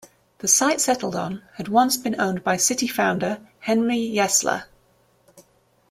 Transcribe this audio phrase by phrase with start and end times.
[0.39, 4.63] The site settled on had once been owned by city founder Henry Yesler.